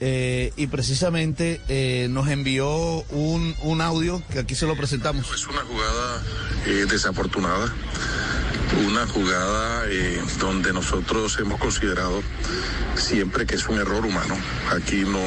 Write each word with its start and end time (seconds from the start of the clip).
eh, 0.00 0.52
y 0.56 0.66
precisamente 0.68 1.60
eh, 1.68 2.06
nos 2.10 2.28
envió 2.28 2.68
un, 3.10 3.54
un 3.62 3.80
audio 3.80 4.22
que 4.32 4.38
aquí 4.40 4.54
se 4.54 4.66
lo 4.66 4.76
presentamos. 4.76 5.32
Es 5.34 5.46
una 5.46 5.60
jugada 5.62 6.22
eh, 6.66 6.86
desafortunada, 6.88 7.72
una 8.86 9.06
jugada 9.06 9.84
eh, 9.88 10.20
donde 10.38 10.72
nosotros 10.72 11.38
hemos 11.40 11.58
considerado 11.60 12.22
siempre 12.96 13.46
que 13.46 13.56
es 13.56 13.66
un 13.68 13.78
error 13.78 14.04
humano. 14.04 14.36
Aquí 14.70 15.04
no, 15.04 15.18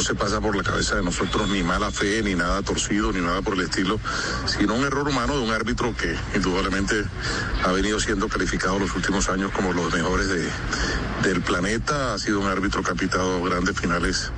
no 0.00 0.06
se 0.06 0.14
pasa 0.14 0.40
por 0.40 0.56
la 0.56 0.62
cabeza 0.62 0.96
de 0.96 1.02
nosotros 1.02 1.46
ni 1.50 1.62
mala 1.62 1.90
fe, 1.90 2.22
ni 2.22 2.34
nada 2.34 2.62
torcido, 2.62 3.12
ni 3.12 3.20
nada 3.20 3.42
por 3.42 3.52
el 3.52 3.60
estilo, 3.60 4.00
sino 4.46 4.74
un 4.74 4.82
error 4.82 5.06
humano 5.06 5.36
de 5.36 5.42
un 5.42 5.50
árbitro 5.50 5.94
que 5.94 6.16
indudablemente 6.34 7.04
ha 7.62 7.70
venido 7.72 8.00
siendo 8.00 8.26
calificado 8.26 8.78
los 8.78 8.96
últimos 8.96 9.28
años 9.28 9.52
como 9.52 9.74
los 9.74 9.92
mejores 9.92 10.28
de, 10.28 10.48
del 11.22 11.42
planeta. 11.42 12.14
Ha 12.14 12.18
sido 12.18 12.40
un 12.40 12.46
árbitro 12.46 12.82
que 12.82 12.92
ha 12.92 12.94
pitado 12.94 13.42
grandes 13.42 13.78
finales 13.78 14.32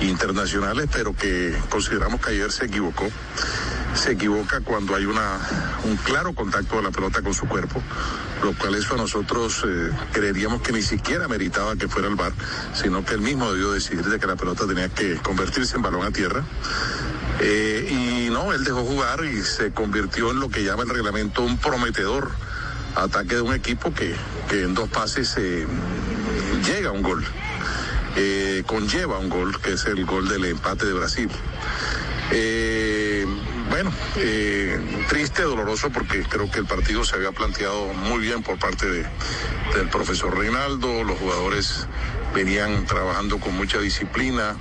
internacionales, 0.00 0.88
pero 0.92 1.14
que 1.14 1.56
consideramos 1.70 2.20
que 2.20 2.30
ayer 2.30 2.50
se 2.50 2.64
equivocó. 2.64 3.08
Se 3.94 4.12
equivoca 4.12 4.60
cuando 4.60 4.94
hay 4.94 5.06
una, 5.06 5.38
un 5.84 5.96
claro 5.96 6.34
contacto 6.34 6.76
de 6.76 6.82
la 6.82 6.90
pelota 6.90 7.22
con 7.22 7.32
su 7.32 7.46
cuerpo, 7.46 7.80
lo 8.42 8.52
cual 8.58 8.74
eso 8.74 8.94
a 8.94 8.96
nosotros 8.96 9.64
eh, 9.66 9.90
creeríamos 10.12 10.62
que 10.62 10.72
ni 10.72 10.82
siquiera 10.82 11.28
meritaba 11.28 11.76
que 11.76 11.88
fuera 11.88 12.08
el 12.08 12.16
bar, 12.16 12.32
sino 12.74 13.04
que 13.04 13.14
él 13.14 13.20
mismo 13.20 13.50
debió 13.52 13.72
decidir 13.72 14.04
de 14.04 14.18
que 14.18 14.26
la 14.26 14.36
pelota 14.36 14.66
tenía 14.66 14.88
que 14.88 15.16
convertirse 15.16 15.76
en 15.76 15.82
balón 15.82 16.04
a 16.04 16.10
tierra. 16.10 16.44
Eh, 17.40 17.88
y 17.90 18.30
no, 18.30 18.52
él 18.52 18.64
dejó 18.64 18.84
jugar 18.84 19.24
y 19.24 19.42
se 19.42 19.72
convirtió 19.72 20.30
en 20.30 20.40
lo 20.40 20.48
que 20.48 20.64
llama 20.64 20.84
el 20.84 20.90
reglamento 20.90 21.42
un 21.42 21.58
prometedor 21.58 22.30
ataque 22.94 23.36
de 23.36 23.40
un 23.40 23.54
equipo 23.54 23.92
que, 23.92 24.14
que 24.48 24.62
en 24.62 24.74
dos 24.74 24.88
pases 24.88 25.34
eh, 25.36 25.66
llega 26.64 26.90
a 26.90 26.92
un 26.92 27.02
gol, 27.02 27.24
eh, 28.16 28.62
conlleva 28.66 29.18
un 29.18 29.28
gol, 29.28 29.60
que 29.60 29.72
es 29.72 29.84
el 29.86 30.04
gol 30.04 30.28
del 30.28 30.44
empate 30.44 30.86
de 30.86 30.92
Brasil. 30.92 31.28
Bueno, 33.70 33.92
eh, 34.16 34.78
triste, 35.08 35.42
doloroso, 35.42 35.90
porque 35.90 36.22
creo 36.22 36.50
que 36.50 36.58
el 36.58 36.66
partido 36.66 37.04
se 37.04 37.16
había 37.16 37.32
planteado 37.32 37.86
muy 37.92 38.20
bien 38.20 38.42
por 38.42 38.58
parte 38.58 38.86
de, 38.86 39.06
del 39.74 39.88
profesor 39.90 40.36
Reinaldo, 40.36 41.04
los 41.04 41.18
jugadores 41.18 41.86
venían 42.34 42.84
trabajando 42.84 43.38
con 43.38 43.56
mucha 43.56 43.78
disciplina, 43.78 44.56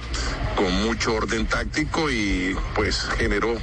con 0.56 0.72
mucho 0.84 1.16
orden 1.16 1.48
táctico 1.48 2.10
y 2.12 2.56
pues 2.76 3.08
generó 3.18 3.58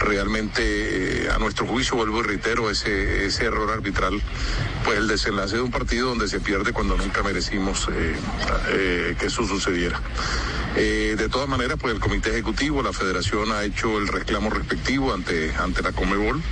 realmente 0.00 1.26
eh, 1.26 1.30
a 1.30 1.38
nuestro 1.38 1.66
juicio, 1.66 1.96
vuelvo 1.96 2.20
y 2.20 2.22
reitero, 2.22 2.70
ese, 2.70 3.26
ese 3.26 3.44
error 3.44 3.70
arbitral, 3.70 4.20
pues 4.84 4.98
el 4.98 5.06
desenlace 5.06 5.56
de 5.56 5.62
un 5.62 5.70
partido 5.70 6.08
donde 6.08 6.28
se 6.28 6.40
pierde 6.40 6.72
cuando 6.72 6.96
nunca 6.96 7.22
merecimos 7.22 7.88
eh, 7.92 8.16
eh, 8.70 9.16
que 9.18 9.26
eso 9.26 9.46
sucediera. 9.46 10.00
De 10.74 11.28
todas 11.28 11.50
maneras, 11.50 11.76
pues 11.78 11.92
el 11.92 12.00
comité 12.00 12.30
ejecutivo, 12.30 12.82
la 12.82 12.94
federación 12.94 13.52
ha 13.52 13.62
hecho 13.62 13.98
el 13.98 14.08
reclamo 14.08 14.48
respectivo 14.48 15.12
ante, 15.12 15.54
ante 15.54 15.82
la 15.82 15.92
Comebol 15.92 16.42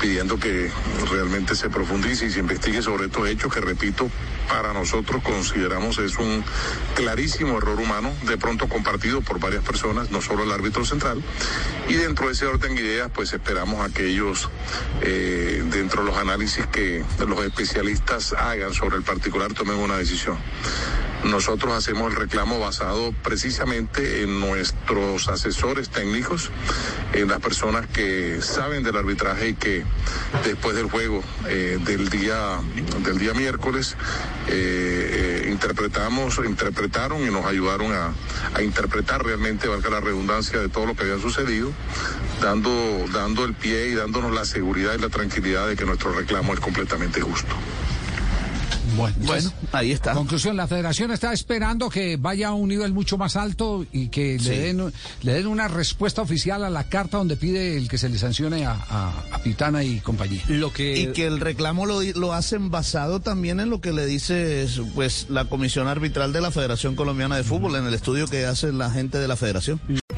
pidiendo 0.00 0.38
que 0.38 0.70
realmente 1.10 1.54
se 1.54 1.70
profundice 1.70 2.26
y 2.26 2.30
se 2.30 2.40
investigue 2.40 2.82
sobre 2.82 3.06
estos 3.06 3.28
hechos 3.28 3.52
que, 3.52 3.60
repito, 3.60 4.10
para 4.48 4.72
nosotros 4.72 5.22
consideramos 5.22 5.98
es 5.98 6.16
un 6.18 6.44
clarísimo 6.94 7.58
error 7.58 7.80
humano, 7.80 8.12
de 8.26 8.36
pronto 8.36 8.68
compartido 8.68 9.20
por 9.22 9.40
varias 9.40 9.64
personas, 9.64 10.10
no 10.10 10.20
solo 10.20 10.44
el 10.44 10.52
árbitro 10.52 10.84
central. 10.84 11.22
Y 11.88 11.94
dentro 11.94 12.26
de 12.26 12.32
ese 12.32 12.46
orden 12.46 12.74
de 12.74 12.82
ideas, 12.82 13.10
pues 13.14 13.32
esperamos 13.32 13.84
a 13.84 13.92
que 13.92 14.06
ellos, 14.06 14.50
eh, 15.02 15.62
dentro 15.70 16.02
de 16.02 16.10
los 16.10 16.18
análisis 16.18 16.66
que 16.66 17.04
los 17.26 17.44
especialistas 17.44 18.32
hagan 18.32 18.74
sobre 18.74 18.96
el 18.96 19.02
particular, 19.02 19.52
tomen 19.52 19.76
una 19.76 19.96
decisión. 19.96 20.36
Nosotros 21.24 21.72
hacemos 21.72 22.12
el 22.12 22.18
reclamo 22.18 22.60
basado 22.60 23.12
precisamente 23.22 24.22
en 24.22 24.40
nuestros 24.40 25.28
asesores 25.28 25.88
técnicos, 25.88 26.50
en 27.14 27.28
las 27.28 27.40
personas 27.40 27.86
que 27.86 28.42
saben 28.42 28.82
del 28.82 28.96
arbitraje 28.96 29.48
y 29.48 29.54
que 29.54 29.84
después 30.44 30.76
del 30.76 30.90
juego 30.90 31.22
eh, 31.48 31.78
del 31.82 32.10
día 32.10 32.60
del 33.02 33.18
día 33.18 33.32
miércoles 33.32 33.96
eh, 34.48 35.44
eh, 35.46 35.50
interpretamos, 35.50 36.38
interpretaron 36.44 37.22
y 37.26 37.30
nos 37.30 37.46
ayudaron 37.46 37.92
a, 37.92 38.12
a, 38.54 38.62
interpretar 38.62 39.24
realmente, 39.24 39.66
valga 39.66 39.88
la 39.88 40.00
redundancia, 40.00 40.60
de 40.60 40.68
todo 40.68 40.84
lo 40.84 40.94
que 40.94 41.04
había 41.04 41.18
sucedido, 41.18 41.72
dando, 42.42 42.70
dando 43.12 43.44
el 43.44 43.54
pie 43.54 43.88
y 43.88 43.94
dándonos 43.94 44.32
la 44.32 44.44
seguridad 44.44 44.94
y 44.94 45.00
la 45.00 45.08
tranquilidad 45.08 45.68
de 45.68 45.76
que 45.76 45.86
nuestro 45.86 46.12
reclamo 46.12 46.52
es 46.52 46.60
completamente 46.60 47.22
justo. 47.22 47.54
Bueno, 48.96 49.16
bueno, 49.20 49.52
ahí 49.72 49.92
está. 49.92 50.12
Conclusión, 50.12 50.56
la 50.56 50.66
federación 50.66 51.10
está 51.10 51.32
esperando 51.32 51.88
que 51.90 52.16
vaya 52.16 52.48
a 52.48 52.52
un 52.52 52.68
nivel 52.68 52.92
mucho 52.92 53.18
más 53.18 53.36
alto 53.36 53.84
y 53.92 54.08
que 54.08 54.38
Sí. 54.38 54.48
le, 54.50 54.58
den, 54.60 54.92
le 55.22 55.32
den 55.34 55.46
una 55.46 55.68
respuesta 55.68 56.22
oficial 56.22 56.64
a 56.64 56.70
la 56.70 56.84
carta 56.88 57.18
donde 57.18 57.36
pide 57.36 57.76
el 57.76 57.88
que 57.88 57.98
se 57.98 58.08
le 58.08 58.18
sancione 58.18 58.64
a, 58.66 58.72
a- 58.72 59.12
a 59.32 59.38
Pitana 59.42 59.82
y 59.84 60.00
compañía. 60.00 60.42
Lo 60.48 60.72
que, 60.72 60.98
Y 60.98 61.06
que 61.12 61.26
el 61.26 61.40
reclamo 61.40 61.86
lo, 61.86 62.02
lo 62.02 62.32
hacen 62.32 62.70
basado 62.70 63.20
también 63.20 63.60
en 63.60 63.70
lo 63.70 63.80
que 63.80 63.92
le 63.92 64.06
dice 64.06 64.66
pues 64.94 65.26
la 65.28 65.44
Comisión 65.46 65.88
Arbitral 65.88 66.32
de 66.32 66.40
la 66.40 66.50
Federación 66.50 66.94
Colombiana 66.96 67.36
de 67.36 67.44
Fútbol, 67.44 67.76
en 67.76 67.86
el 67.86 67.94
estudio 67.94 68.26
que 68.26 68.46
hace 68.46 68.72
la 68.72 68.90
gente 68.90 69.18
de 69.18 69.28
la 69.28 69.36
federación. 69.36 69.80